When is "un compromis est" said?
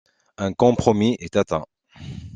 0.39-1.35